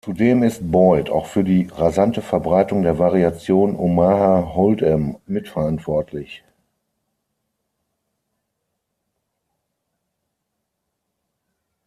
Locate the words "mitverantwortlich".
5.27-6.43